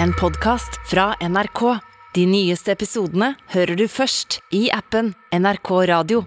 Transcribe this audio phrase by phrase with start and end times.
[0.00, 1.78] en podkast fra NRK.
[2.14, 6.22] De nyeste episodene hører du først i appen NRK Radio.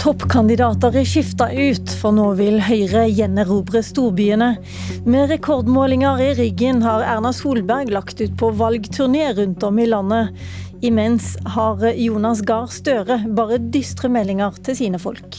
[0.00, 4.54] Toppkandidater er skifta ut, for nå vil Høyre gjenerobre storbyene.
[5.04, 10.32] Med rekordmålinger i ryggen har Erna Solberg lagt ut på valgturné rundt om i landet.
[10.80, 15.36] Imens har Jonas Gahr Støre bare dystre meldinger til sine folk.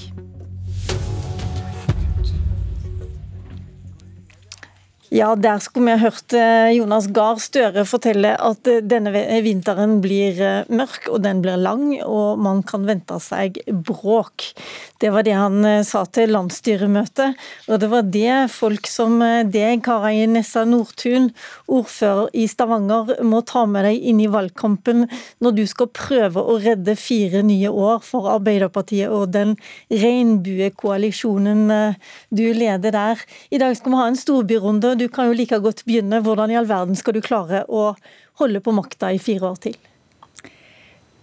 [5.12, 9.12] Ja, der skulle vi hørt eh, Jonas Gahr Støre fortelle at eh, denne
[9.44, 14.54] vinteren blir eh, mørk, og den blir lang, og man kan vente seg bråk.
[15.02, 19.16] Det var det han sa til landsstyremøtet, og det var det folk som
[19.50, 21.32] deg, Kari Nessa Nordtun,
[21.66, 25.08] ordfører i Stavanger, må ta med deg inn i valgkampen
[25.42, 29.58] når du skal prøve å redde fire nye år for Arbeiderpartiet og den
[29.90, 31.98] regnbuekoalisjonen
[32.30, 33.28] du leder der.
[33.50, 36.22] I dag skal vi ha en storbyrunde og du kan jo like godt begynne.
[36.22, 37.96] Hvordan i all verden skal du klare å
[38.42, 39.82] holde på makta i fire år til?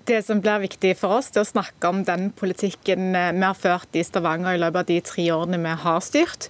[0.08, 3.44] Det som blir viktig for oss, det er å snakke om den politikken eh, vi
[3.44, 6.46] har ført i Stavanger i løpet av de tre årene vi har styrt.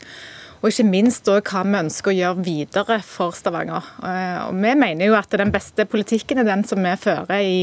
[0.58, 3.88] Og ikke minst hva vi ønsker å gjøre videre for Stavanger.
[4.06, 7.58] Eh, og vi mener jo at den beste politikken er den som vi fører i,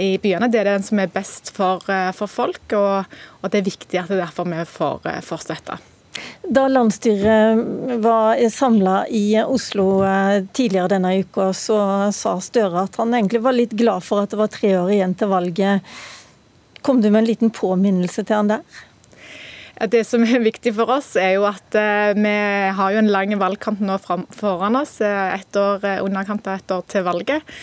[0.00, 0.48] i byene.
[0.52, 4.00] Det er den som er best for, eh, for folk, og, og, det er viktig
[4.00, 5.76] at det er derfor vi får, støtte.
[6.46, 11.78] Da landsstyret var samla i Oslo eh, tidligere denne uka, så
[12.14, 15.16] sa Støre at han egentlig var litt glad for at det var tre år igjen
[15.18, 15.96] til valget.
[16.86, 18.84] Kom du med en liten påminnelse til han der?
[19.90, 22.36] Det som er viktig for oss, er jo at eh, vi
[22.78, 25.00] har jo en lang valgkamp nå foran oss.
[25.04, 27.56] Eh, et år, underkant av ett år til valget.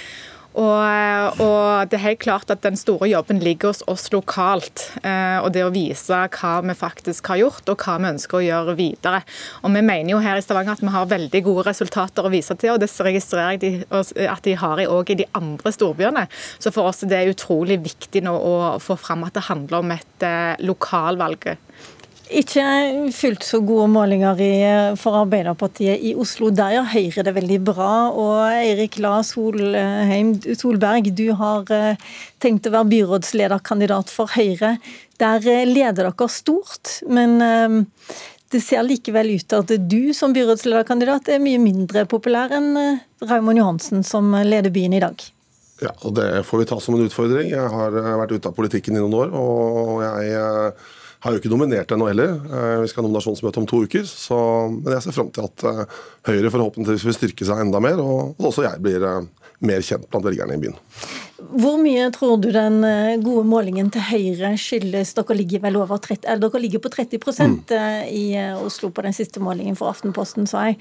[0.53, 4.85] Og, og, det er helt klart at den store jobben ligger hos oss lokalt.
[5.01, 8.43] Eh, og det å vise hva vi faktisk har gjort, og hva vi ønsker å
[8.45, 9.23] gjøre videre.
[9.63, 12.57] Og vi mener jo her i Stavanger at vi har veldig gode resultater å vise
[12.59, 13.83] til, og det registrerer jeg
[14.29, 16.27] at de har òg i de andre storbyene.
[16.61, 19.97] Så for oss er det utrolig viktig nå å få fram at det handler om
[19.97, 21.53] et eh, lokalvalg.
[22.33, 22.63] Ikke
[23.13, 24.39] fullt så gode målinger
[24.97, 26.47] for Arbeiderpartiet i Oslo.
[26.49, 27.89] Der gjør Høyre det veldig bra.
[28.09, 31.99] Og Eirik La Solheim Solberg, du har eh,
[32.41, 34.79] tenkt å være byrådslederkandidat for Høyre.
[35.21, 37.77] Der eh, leder dere stort, men eh,
[38.55, 42.73] det ser likevel ut til at du som byrådslederkandidat er mye mindre populær enn
[43.21, 45.21] Raymond Johansen, som leder byen i dag.
[45.83, 47.53] Ja, og Det får vi ta som en utfordring.
[47.53, 49.33] Jeg har vært ute av politikken i noen år.
[49.37, 50.73] og jeg
[51.23, 52.35] har jo ikke nominert ennå heller.
[52.35, 54.03] Eh, vi skal ha nominasjonsmøte om to uker.
[54.07, 54.39] Så,
[54.75, 58.33] men jeg ser fram til at eh, Høyre forhåpentligvis vil styrke seg enda mer, og
[58.35, 59.21] at også jeg blir eh,
[59.63, 60.75] mer kjent blant velgerne i byen.
[61.43, 62.77] Hvor mye tror du den
[63.23, 67.19] gode målingen til Høyre skyldes Dere ligger vel over 30, eller dere ligger på 30
[67.19, 67.55] mm.
[68.07, 68.23] i
[68.63, 70.79] Oslo på den siste målingen for Aftenposten, sa jeg.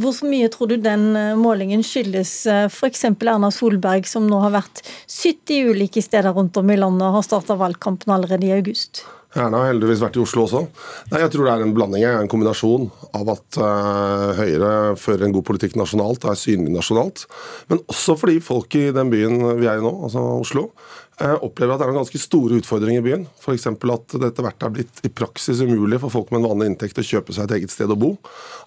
[0.00, 3.06] Hvor mye tror du den målingen skyldes f.eks.
[3.12, 7.28] Erna Solberg, som nå har vært 70 ulike steder rundt om i landet og har
[7.28, 9.04] starta valgkampen allerede i august?
[9.38, 10.64] Erna har heldigvis vært i Oslo også.
[11.12, 15.34] Nei, Jeg tror det er en blanding, en kombinasjon av at uh, Høyre fører en
[15.36, 17.26] god politikk nasjonalt, er synlig nasjonalt,
[17.70, 20.70] men også fordi folk i den byen vi er i nå, altså Oslo,
[21.20, 23.26] opplever at det er noen ganske store utfordringer i byen.
[23.40, 23.66] F.eks.
[23.68, 27.00] at det etter hvert er blitt i praksis umulig for folk med en vanlig inntekt
[27.00, 28.14] å kjøpe seg et eget sted å bo.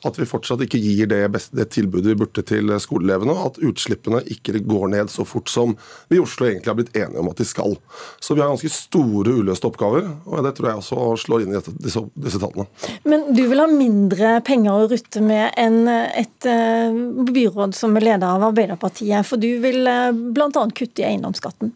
[0.06, 3.36] At vi fortsatt ikke gir det, beste, det tilbudet vi burde til skoleelevene.
[3.47, 5.75] At utslippene ikke går ned så fort som
[6.12, 7.78] vi i Oslo egentlig har blitt enige om at de skal.
[8.22, 11.58] Så vi har ganske store uløste oppgaver, og det tror jeg også slår inn i
[11.58, 12.68] dette, disse, disse, tallene.
[13.09, 16.94] Men du vil ha mindre penger å rutte med enn et uh,
[17.30, 20.68] byråd som er leder av Arbeiderpartiet, for du vil eh, bl.a.
[20.75, 21.74] kutte i eiendomsskatten?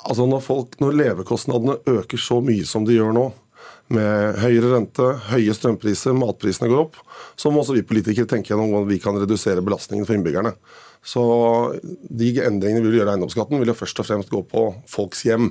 [0.00, 3.28] Altså når, folk, når levekostnadene øker så mye som de gjør nå,
[3.92, 6.96] med høyere rente, høye strømpriser, matprisene går opp,
[7.36, 10.54] så må også vi politikere tenke gjennom hvordan vi kan redusere belastningen for innbyggerne.
[11.04, 11.20] Så
[12.08, 15.20] De endringene vi vil gjøre i eiendomsskatten, vil jo først og fremst gå på folks
[15.28, 15.50] hjem.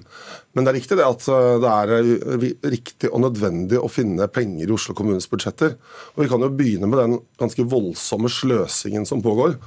[0.53, 4.25] Men det er riktig det at eh, det er eh, riktig og nødvendig å finne
[4.33, 5.77] penger i Oslo kommunes budsjetter.
[6.15, 9.59] Og Vi kan jo begynne med den ganske voldsomme sløsingen som pågår.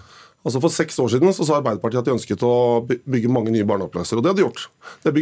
[0.47, 2.53] Altså For seks år siden så sa Arbeiderpartiet at de ønsket å
[2.87, 4.21] bygge mange nye barnehageplasser.
[4.21, 4.69] Og det har de gjort.
[5.03, 5.17] De har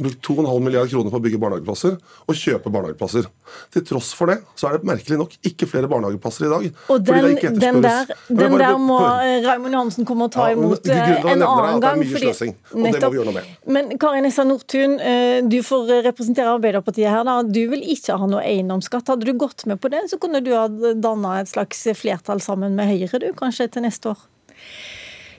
[0.00, 3.28] brukt 2,5 milliard kroner på å bygge barnehageplasser og kjøpe barnehageplasser.
[3.74, 6.64] Til tross for det så er det merkelig nok ikke flere barnehageplasser i dag.
[6.94, 7.28] Og den,
[7.60, 8.96] den der, den der må
[9.44, 11.84] Raymond Johansen komme og ta ja, imot en annen gang.
[11.84, 13.52] Det er mye Fordi, sløsing, og det må vi gjøre noe med.
[13.76, 17.28] Men Karin Essa Nordtun, eh, du får representere Arbeiderpartiet her.
[17.28, 17.36] da.
[17.44, 19.12] Du vil ikke ha noe eiendomsskatt.
[19.12, 20.64] Hadde du gått med på det, så kunne du ha
[20.96, 24.29] danna et slags flertall sammen med Høyre du, kanskje til neste år?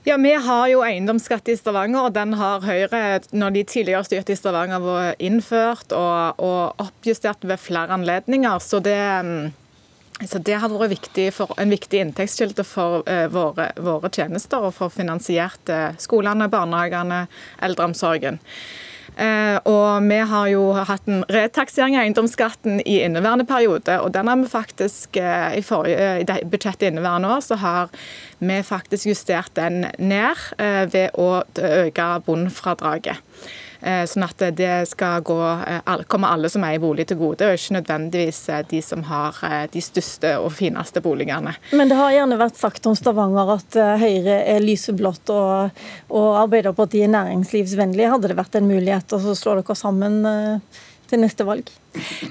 [0.04, 4.34] Ja, Vi har jo eiendomsskatt i Stavanger, og den har Høyre, når de tidligere styrte
[4.34, 8.58] i Stavanger, vært innført og, og oppjustert ved flere anledninger.
[8.66, 9.52] Så det, mm,
[10.26, 14.74] så det har vært viktig for, en viktig inntektskilde for uh, våre, våre, tjenester og
[14.80, 17.28] for finansiert uh, skolene, barnehagene,
[17.62, 18.42] eldreomsorgen.
[19.20, 23.98] Eh, og vi har jo hatt en retaksering av eiendomsskatten i inneværende periode.
[24.02, 27.92] Og den har vi faktisk eh, i, forrige, i budsjettet inneværende år så har
[28.40, 33.20] vi faktisk justert den ned eh, ved å øke bunnfradraget.
[33.82, 37.58] Eh, sånn at det skal gå, eh, komme alle som eier bolig til gode, og
[37.58, 39.40] ikke nødvendigvis eh, de som har
[39.74, 41.56] de største og fineste boligene.
[41.74, 45.84] Men det har gjerne vært sagt om Stavanger at Høyre er lyseblått og,
[46.14, 48.10] og Arbeiderpartiet er næringslivsvennlig.
[48.12, 50.22] Hadde det vært en mulighet å slå dere sammen
[51.10, 51.72] til neste valg?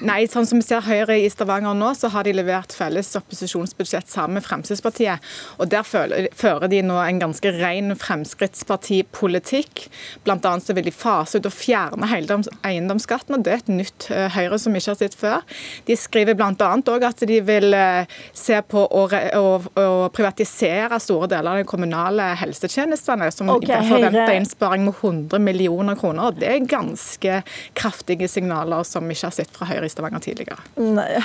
[0.01, 4.09] Nei, sånn som vi ser Høyre i Stavanger nå, så har de levert felles opposisjonsbudsjett
[4.09, 5.25] sammen med Fremskrittspartiet.
[5.61, 9.87] Og Der fører de nå en ganske ren Fremskrittspartipolitikk.
[10.25, 13.73] Blant annet så vil de fase ut og fjerne hele eiendomsskatten, og det er et
[13.73, 15.45] nytt eh, Høyre som vi ikke har sett før.
[15.89, 16.71] De skriver bl.a.
[16.81, 19.05] òg at de vil eh, se på å,
[19.37, 25.45] å, å, privatisere store deler av de kommunale helsetjenestene, som okay, forventer innsparing med 100
[25.45, 26.31] millioner kroner.
[26.31, 27.41] og Det er ganske
[27.77, 30.57] kraftige signaler som vi ikke har sett fra Høyre i Stavanger tidligere.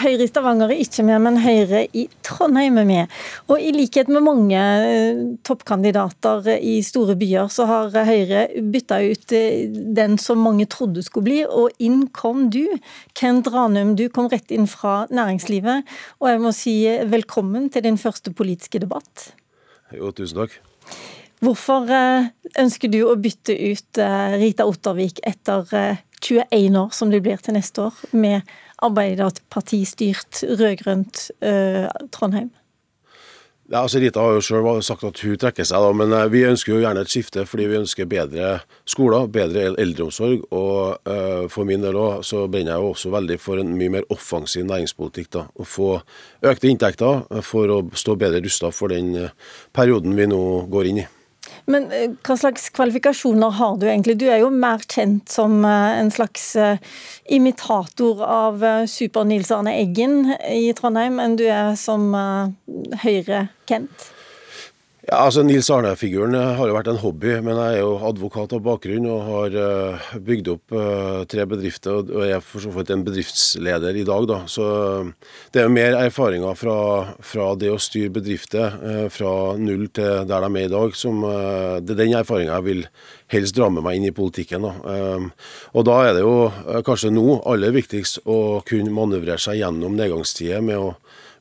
[0.02, 3.16] Høyre i Stavanger er ikke med, men Høyre i Trondheim er med.
[3.52, 9.36] Og i likhet med mange eh, toppkandidater i store byer, så har Høyre bytta ut
[9.36, 12.64] eh, den som mange trodde skulle bli, og inn kom du.
[13.18, 15.86] Kent Ranum, du kom rett inn fra næringslivet,
[16.22, 16.78] og jeg må si
[17.12, 19.30] velkommen til din første politiske debatt.
[19.96, 20.58] Jo, tusen takk.
[21.46, 22.32] Hvorfor eh,
[22.62, 24.00] ønsker du å bytte ut
[24.40, 25.68] Rita Ottervik etter
[26.22, 28.46] 21 år, som det blir til neste år, med
[28.84, 32.52] Arbeiderpartistyrt rød-grønt uh, Trondheim?
[33.66, 36.44] Ja, altså Rita har jo selv sagt at hun trekker seg, da, men eh, vi
[36.46, 38.52] ønsker jo gjerne et skifte fordi vi ønsker bedre
[38.86, 40.44] skoler, bedre eldreomsorg.
[40.54, 43.96] Og uh, for min del også, så brenner jeg jo også veldig for en mye
[43.98, 45.32] mer offensiv næringspolitikk.
[45.34, 45.90] da, Å få
[46.46, 49.32] økte inntekter for å stå bedre rusta for den
[49.74, 51.10] perioden vi nå går inn i.
[51.72, 54.18] Men eh, hva slags kvalifikasjoner har du egentlig?
[54.22, 56.78] Du er jo mer kjent som eh, en slags eh,
[57.34, 62.12] imitator av Super-Nils Arne Eggen i Trondheim, enn du er som
[63.02, 64.12] Høyre-Kent?
[65.06, 68.62] Ja, altså Nils Arne-figuren har jo vært en hobby, men jeg er jo advokat av
[68.66, 73.04] bakgrunn og har uh, bygd opp uh, tre bedrifter og er for så vidt en
[73.06, 74.26] bedriftsleder i dag.
[74.32, 74.40] da.
[74.50, 74.66] Så
[75.54, 76.78] det er jo mer erfaringer fra,
[77.22, 81.22] fra det å styre bedrifter uh, fra null til der de er i dag, som
[81.22, 82.82] det er den erfaringa jeg vil
[83.36, 84.66] helst dra med meg inn i politikken.
[84.66, 84.74] Da.
[85.78, 86.50] Og da er det jo
[86.88, 90.96] kanskje nå aller viktigst å kunne manøvrere seg gjennom nedgangstider med å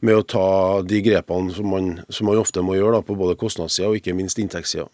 [0.05, 0.49] med å ta
[0.87, 4.17] de grepene som man, som man ofte må gjøre da, på både kostnadssida og ikke
[4.17, 4.87] minst inntektssida.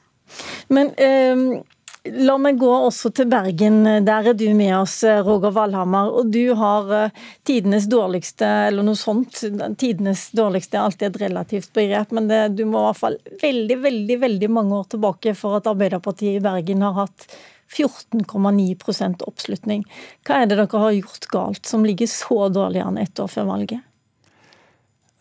[0.70, 1.60] Men eh,
[2.04, 3.82] la meg gå også til Bergen.
[4.06, 6.12] Der er du med oss, Roger Valhammer.
[6.20, 9.42] Og du har eh, tidenes dårligste, eller noe sånt.
[9.80, 13.80] Tidenes dårligste er alltid et relativt begrep, men det, du må i hvert fall veldig,
[13.84, 17.28] veldig, veldig mange år tilbake for at Arbeiderpartiet i Bergen har hatt
[17.70, 19.84] 14,9 oppslutning.
[20.26, 23.46] Hva er det dere har gjort galt som ligger så dårlig an ett år før
[23.52, 23.86] valget?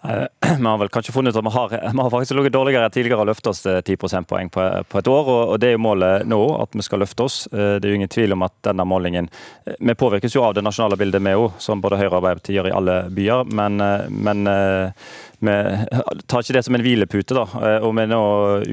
[0.60, 2.94] Vi har vel kanskje funnet ut at vi har, vi har faktisk ligget dårligere enn
[2.94, 5.32] tidligere og løftet oss 10 prosentpoeng på, på, et år.
[5.34, 7.40] og Det er jo målet nå, at vi skal løfte oss.
[7.52, 9.28] Eh, det er jo ingen tvil om at denne målingen
[9.66, 12.56] eh, Vi påvirkes jo av det nasjonale bildet, vi òg, som både Høyre og Arbeiderpartiet
[12.56, 13.52] gjør i alle byer.
[13.60, 14.52] Men, eh, men
[15.40, 15.58] vi
[16.28, 17.36] tar ikke det som en hvilepute.
[17.36, 18.24] da, og Vi er nå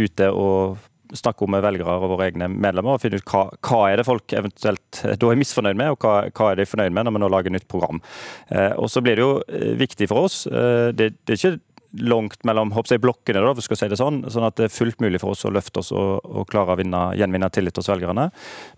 [0.07, 0.79] ute og
[1.15, 4.35] snakke med velgere og våre egne medlemmer og finne ut hva, hva er det folk
[4.37, 7.23] eventuelt eh, da er misfornøyd med, og hva, hva er de fornøyd med når vi
[7.23, 8.03] nå lager nytt program.
[8.51, 10.45] Eh, og Så blir det jo eh, viktig for oss.
[10.47, 11.59] Det, det, er ikke
[12.01, 15.21] langt mellom jeg, blokkene, da, skal si det sånn, sånn at det er fullt mulig
[15.23, 18.29] for oss å løfte oss og, og klare å vinne, gjenvinne tillit hos velgerne.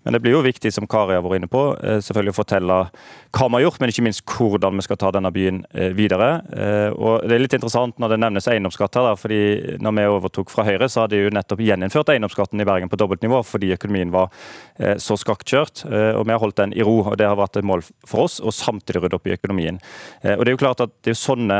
[0.04, 2.78] Men det blir jo viktig, som Kari har vært inne på, eh, selvfølgelig å fortelle
[2.88, 6.30] hva vi har gjort, men ikke minst hvordan vi skal ta denne byen eh, videre.
[6.52, 9.40] Eh, og Det er litt interessant når det nevnes eiendomsskatt her, fordi
[9.82, 13.00] når vi overtok fra Høyre, så hadde de jo nettopp gjeninnført eiendomsskatten i Bergen på
[13.00, 14.30] dobbelt nivå fordi økonomien var
[15.02, 15.82] så skakkjørt.
[15.88, 18.38] Og vi har holdt den i ro, og det har vært et mål for oss,
[18.40, 19.78] og samtidig rydde opp i økonomien.
[20.22, 21.58] Og Det er jo klart at det er sånne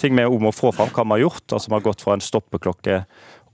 [0.00, 1.46] ting vi må få fram hva vi har gjort.
[1.52, 3.02] Altså, Vi har gått fra en stoppeklokke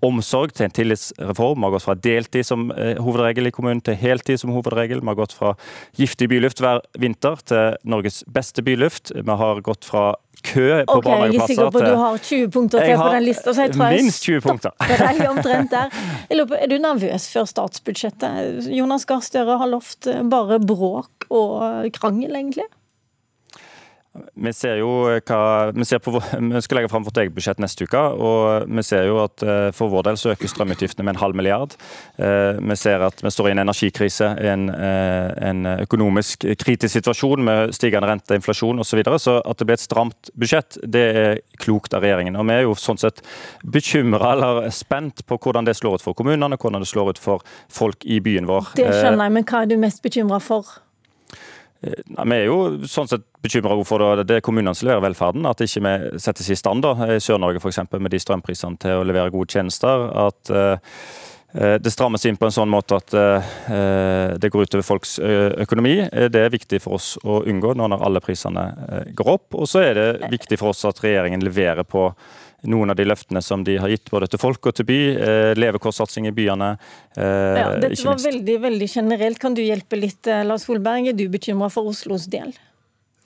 [0.05, 1.61] omsorg til en tillitsreform.
[1.61, 5.03] Vi har gått fra deltid som eh, hovedregel i kommunen til heltid som hovedregel.
[5.03, 5.55] Vi har gått fra
[5.99, 9.15] giftig byluft hver vinter til Norges beste byluft.
[9.15, 10.13] Vi har gått fra
[10.45, 13.25] kø på okay, Jeg er sikker på at du har 20 punkter til på den
[13.25, 13.55] lista.
[13.55, 15.99] Så jeg tror jeg stopper Deg omtrent der.
[16.35, 18.69] Er du nervøs før statsbudsjettet?
[18.75, 22.69] Jonas Gahr Støre har lovt bare bråk og krangel, egentlig?
[24.15, 25.39] Vi ser jo hva,
[25.75, 26.13] vi, ser på,
[26.55, 27.99] vi skal legge fram vårt eget budsjett neste uke.
[27.99, 31.39] og Vi ser jo at eh, for vår del så øker strømutgiftene med en halv
[31.39, 31.75] milliard.
[32.23, 37.43] Eh, vi ser at vi står i en energikrise, en, eh, en økonomisk kritisk situasjon
[37.43, 38.95] med stigende rente, inflasjon osv.
[38.95, 39.19] Så, videre.
[39.19, 42.39] så at det blir et stramt budsjett, det er klokt av regjeringen.
[42.39, 43.19] Og Vi er jo sånn sett
[43.67, 47.43] bekymra eller spent på hvordan det slår ut for kommunene, hvordan det slår ut for
[47.67, 48.77] folk i byen vår.
[48.79, 50.84] Det skjønner jeg, men hva er du mest bekymra for?
[51.85, 55.47] Vi er jo sånn sett bekymra for det, det er kommunene som leverer velferden.
[55.49, 57.83] At ikke vi settes i stand da, i Sør-Norge f.eks.
[57.93, 60.09] med de strømprisene til å levere gode tjenester.
[60.25, 60.99] At uh,
[61.55, 63.13] det strammes inn på en sånn måte at
[64.43, 65.93] det går utover folks økonomi.
[66.11, 68.65] Det er viktig for oss å unngå nå når alle prisene
[69.15, 69.55] går opp.
[69.55, 72.09] Og så er det viktig for oss at regjeringen leverer på
[72.71, 75.01] noen av de løftene som de har gitt både til folk og til by.
[75.15, 76.75] Eh, levekårssatsing i byene.
[77.17, 79.41] Eh, ja, dette var veldig, veldig generelt.
[79.43, 81.09] Kan du hjelpe litt, eh, Lars Solberg?
[81.09, 82.55] Er du bekymra for Oslos del?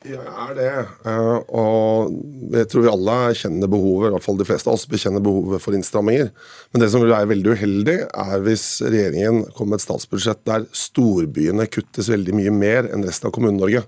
[0.06, 0.72] Ja, jeg er det.
[1.10, 2.12] Eh, og
[2.54, 5.64] jeg tror vi alle kjenner behovet, i hvert fall de fleste av oss bekjenner behovet
[5.64, 6.30] for innstramminger.
[6.70, 10.68] Men det som vil være veldig uheldig, er hvis regjeringen kommer med et statsbudsjett der
[10.70, 13.82] storbyene kuttes veldig mye mer enn resten av Kommune-Norge.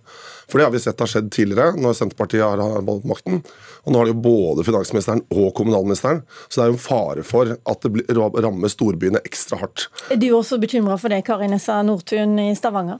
[0.50, 3.38] For det har vi sett har skjedd tidligere, når Senterpartiet har valgt makten.
[3.86, 7.26] Og nå har de jo både finansministeren og kommunalministeren, så det er jo en fare
[7.30, 9.86] for at det rammer storbyene ekstra hardt.
[10.10, 12.98] Er du også bekymra for det, Karin Essa Nordtun i Stavanger?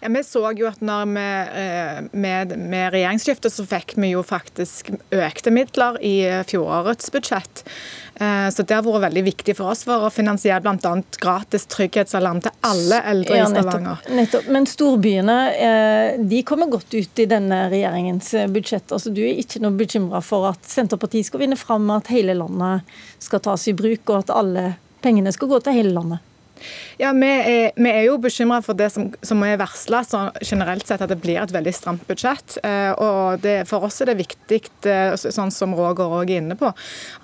[0.00, 1.26] Ja, Vi så jo at når vi,
[1.62, 6.16] eh, med, med regjeringsskiftet så fikk vi jo faktisk økte midler i
[6.48, 7.64] fjorårets budsjett.
[8.20, 10.94] Eh, så Det har vært veldig viktig for oss for å finansiere bl.a.
[11.22, 14.02] gratis trygghetsalarm til alle eldre ja, i Stavanger.
[14.18, 14.48] Nettopp.
[14.54, 18.90] Men storbyene eh, de kommer godt ut i denne regjeringens budsjett.
[18.94, 22.98] Altså, du er ikke noe bekymra for at Senterpartiet skal vinne fram, at hele landet
[23.22, 24.72] skal tas i bruk, og at alle
[25.04, 26.24] pengene skal gå til hele landet?
[26.98, 30.02] Ja, Vi er, vi er jo bekymra for det som, som er varsla,
[30.42, 32.58] generelt sett at det blir et veldig stramt budsjett.
[32.64, 36.58] Eh, og det, For oss er det viktig, eh, sånn som Roger òg er inne
[36.58, 36.72] på,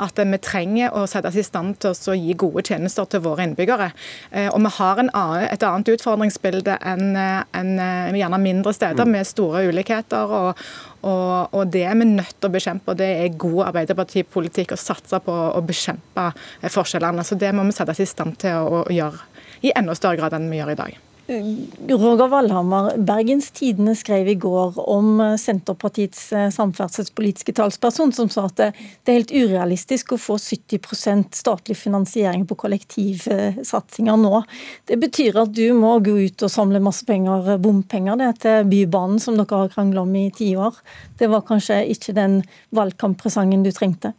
[0.04, 3.92] at vi trenger å settes i stand til å gi gode tjenester til våre innbyggere.
[4.30, 7.72] Eh, og vi har annen, et annet utfordringsbilde enn en,
[8.14, 10.30] gjerne mindre steder med store ulikheter.
[10.30, 10.58] og
[11.04, 14.80] og, og, det er vi nødt til å bekjempe, og det er god Arbeiderpartipolitikk å
[14.80, 16.30] satse på å bekjempe
[16.72, 17.24] forskjellene.
[17.26, 19.20] Så det må vi settes i stand til å, å gjøre
[19.64, 21.02] i enda større grad enn vi gjør i dag.
[21.26, 28.44] Roger Valhammer, Bergens Tidende skrev i går om eh, Senterpartiets eh, samferdselspolitiske talsperson, som sa
[28.50, 28.66] at det
[29.08, 34.42] er helt urealistisk å få 70% statlig finansiering på kollektivsatsinger nå.
[34.84, 39.22] Det betyr at du må gå ut og samle masse penger, bompenger det til Bybanen,
[39.22, 40.76] som dere har krangla om i ti år.
[41.16, 42.42] Det var kanskje ikke den
[42.76, 44.12] valgkamppresangen du trengte?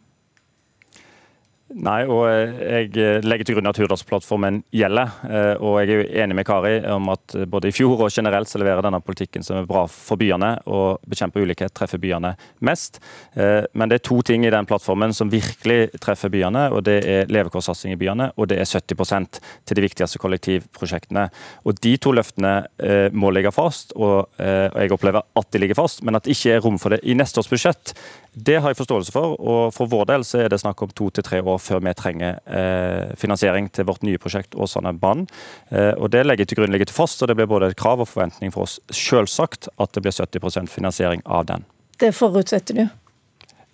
[1.76, 5.10] Nei, og jeg legger til grunn at Hurdalsplattformen gjelder.
[5.28, 8.48] Eh, og jeg er jo enig med Kari om at både i fjor og generelt
[8.48, 12.32] så leverer denne politikken som er bra for byene og bekjemper ulikhet, treffer byene
[12.64, 12.96] mest.
[13.36, 16.96] Eh, men det er to ting i den plattformen som virkelig treffer byene, og det
[17.04, 21.28] er levekårssatsing i byene, og det er 70% til de viktigste kollektivprosjektene.
[21.68, 26.00] Og De to løftene eh, må ligge fast, og jeg opplever at de ligger fast,
[26.06, 27.92] men at det ikke er rom for det i neste års budsjett.
[28.36, 31.08] Det har jeg forståelse for, og for vår del så er det snakk om to
[31.08, 35.24] til tre år før vi trenger eh, finansiering til vårt nye prosjekt Åsane-banen.
[35.70, 38.04] Eh, og Det legger til grunn ligger til fast, og det blir både et krav
[38.04, 41.64] og forventning for oss selvsagt at det blir 70% finansiering av den.
[41.96, 42.84] Det forutsetter du?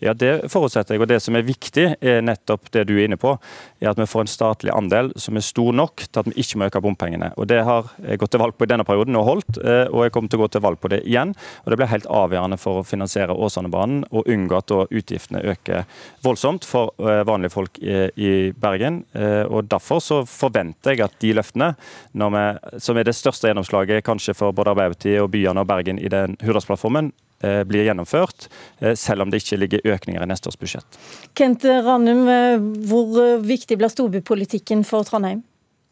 [0.02, 1.00] Ja, Det forutsetter jeg.
[1.00, 3.38] og Det som er viktig, er nettopp det du er inne på.
[3.80, 6.58] er At vi får en statlig andel som er stor nok til at vi ikke
[6.58, 7.32] må øke bompengene.
[7.36, 10.02] Og Det har jeg gått til valg på i denne perioden og holdt, eh, og
[10.02, 11.34] jeg kommer til å gå til valg på det igjen.
[11.64, 15.84] og Det blir helt avgjørende for å finansiere Åsanebanen og unngå at utgiftene øker
[16.22, 19.04] voldsomt for eh, vanlige folk i Bergen.
[19.14, 21.76] Eh, og Derfor så forventer jeg at de løftene,
[22.12, 26.08] vi, som er det største gjennomslaget kanskje for både Arbeiderpartiet og byene og Bergen i
[26.08, 28.48] den Hurdalsplattformen, blir gjennomført,
[28.80, 31.00] eh, selv om det ikke ligger økninger i neste års budsjett.
[31.38, 32.58] Kent Ranum, eh,
[32.88, 35.42] hvor viktig blir storbypolitikken for Trondheim,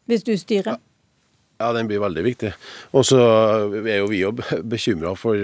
[0.07, 0.79] hvis du styrer?
[1.61, 2.53] Ja, den blir veldig viktig.
[2.97, 3.21] Og så
[3.81, 4.35] er jo vi jo
[4.73, 5.37] bekymra for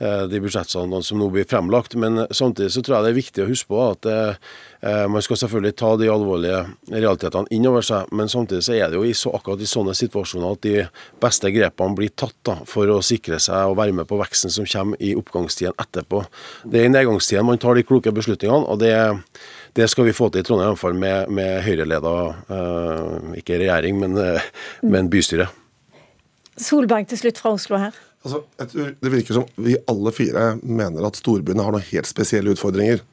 [0.00, 1.96] Eh, de budsjettene som nå blir fremlagt.
[1.98, 5.40] Men samtidig så tror jeg det er viktig å huske på at eh, man skal
[5.40, 6.60] selvfølgelig ta de alvorlige
[6.92, 9.96] realitetene inn over seg, men samtidig så er det jo i så, akkurat i sånne
[9.98, 10.84] situasjoner at de
[11.18, 14.68] beste grepene blir tatt da, for å sikre seg og være med på veksten som
[14.70, 16.22] kommer i oppgangstiden etterpå.
[16.62, 18.70] Det er i nedgangstiden man tar de kloke beslutningene.
[18.70, 18.94] og det
[19.76, 22.16] det skal vi få til i Trondheim, iallfall med, med Høyre-leda,
[22.50, 24.50] uh, ikke regjering, men, uh,
[24.82, 25.48] men bystyre.
[26.58, 27.96] Solberg til slutt fra Oslo her.
[28.26, 28.42] Altså,
[28.98, 33.04] det virker som vi alle fire mener at storbyene har noen helt spesielle utfordringer.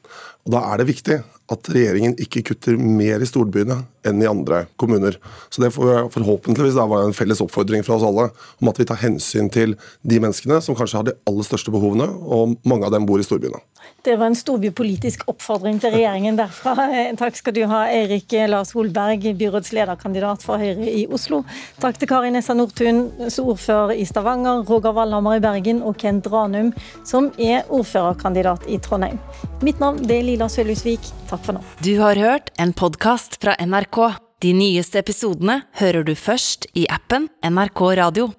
[0.46, 4.64] Og Da er det viktig at regjeringen ikke kutter mer i storbyene enn i andre
[4.76, 5.18] kommuner.
[5.50, 8.84] Så Det får forhåpentligvis da være en felles oppfordring fra oss alle om at vi
[8.84, 12.92] tar hensyn til de menneskene som kanskje har de aller største behovene, og mange av
[12.92, 13.62] dem bor i storbyene.
[14.06, 16.74] Det var en storbypolitisk oppfordring til regjeringen derfra.
[17.18, 21.42] Takk skal du ha, Eirik Lars Holberg, byrådslederkandidat for Høyre i Oslo.
[21.82, 23.08] Takk til Kari Nessa Nordtun,
[23.42, 26.70] ordfører i Stavanger, Roger Valhammer i Bergen og Kent Ranum,
[27.06, 29.18] som er ordførerkandidat i Trondheim.
[29.66, 31.10] Mitt navn er Lila Sølhusvik.
[31.30, 31.64] Takk for nå.
[31.82, 34.00] Du har hørt en podkast fra NRK.
[34.44, 38.30] De nyeste episodene hører du først i appen NRK Radio.